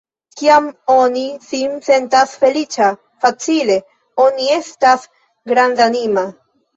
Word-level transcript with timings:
Kiam 0.39 0.67
oni 0.93 1.25
sin 1.47 1.75
sentas 1.87 2.33
feliĉa, 2.43 2.87
facile 3.25 3.75
oni 4.23 4.47
estas 4.55 5.05
grandanima. 5.53 6.25